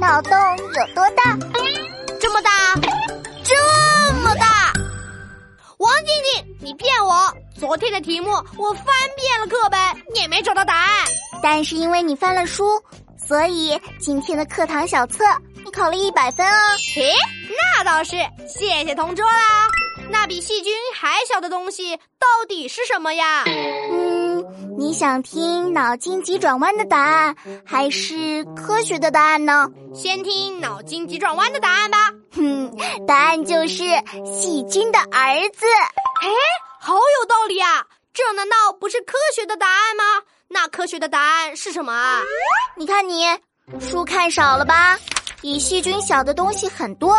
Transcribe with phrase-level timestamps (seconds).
[0.00, 1.36] 脑洞有多大？
[2.18, 2.50] 这么大，
[3.44, 4.72] 这么大！
[5.76, 7.30] 王静静，你骗我！
[7.58, 9.78] 昨天的题目我翻遍了课本，
[10.14, 11.06] 也没找到答案。
[11.42, 12.82] 但是因为你翻了书，
[13.28, 15.22] 所以今天的课堂小测
[15.66, 16.76] 你考了一百分哦。
[16.94, 17.12] 嘿，
[17.76, 18.16] 那倒是，
[18.48, 19.68] 谢谢同桌啦。
[20.08, 23.44] 那比细菌还小的东西到底是什么呀？
[24.58, 29.68] 嗯，你想听脑筋急转弯的答案，还是科学的答案呢？
[29.94, 32.10] 先听脑筋急转弯的答案吧。
[32.32, 33.84] 哼，答案就是
[34.24, 35.66] 细菌的儿子。
[36.22, 36.28] 哎，
[36.80, 37.86] 好有道理啊！
[38.12, 40.04] 这难道不是科学的答案吗？
[40.48, 42.20] 那科学的答案是什么啊？
[42.76, 43.24] 你看你
[43.80, 44.98] 书看少了吧？
[45.40, 47.16] 比细菌小的东西很多，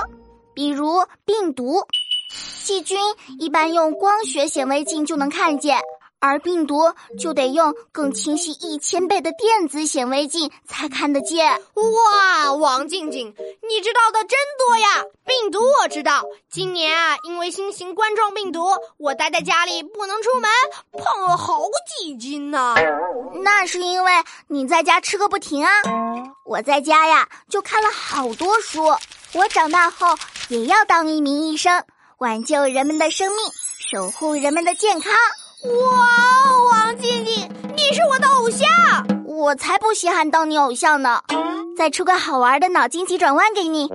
[0.53, 1.81] 比如病毒。
[2.29, 2.97] 细菌
[3.39, 5.81] 一般用光学显微镜就能看见，
[6.21, 11.59] 而病毒就得用更清晰一千倍的电子显微镜才看得见。
[11.73, 13.35] 哇，王静静，
[13.67, 15.03] 你知道的真多呀！
[15.25, 20.49] 病毒我知道，今年啊，因为新型冠状病毒，我待在家里不能出门，
[21.03, 21.63] 胖了好
[21.97, 22.75] 几斤呢。
[23.43, 24.11] 那是因为
[24.47, 25.71] 你在家吃个不停啊！
[26.45, 28.85] 我在家呀，就看了好多书。
[29.33, 30.15] 我长大后
[30.49, 31.83] 也要当一名医生。
[32.19, 33.39] 挽救人们的生命，
[33.79, 35.11] 守护人们的健康。
[35.63, 38.67] 哇，王静静，你是我的偶像！
[39.27, 41.21] 我才不稀罕当你偶像呢！
[41.77, 43.87] 再出个好玩的脑筋急转弯给你。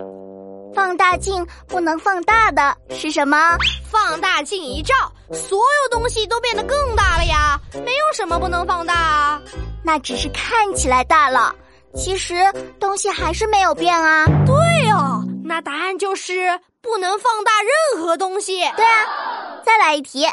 [0.73, 3.57] 放大镜不能放大的是什么？
[3.91, 4.95] 放大镜一照，
[5.33, 7.59] 所有东西都变得更大了呀！
[7.85, 9.43] 没有什么不能放大啊。
[9.83, 11.53] 那只是看起来大了，
[11.97, 12.35] 其实
[12.79, 14.25] 东西还是没有变啊。
[14.47, 14.55] 对
[14.93, 16.61] 哦，那答案就是。
[16.83, 18.61] 不能放大任何东西。
[18.77, 20.25] 对啊，再来一题。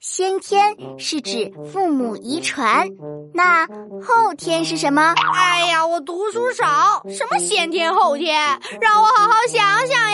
[0.00, 2.88] 先天是指父母遗传，
[3.34, 3.66] 那
[4.02, 5.14] 后天是什么？
[5.34, 8.34] 哎呀，我读书少，什么先天后天？
[8.80, 10.09] 让我好好想想。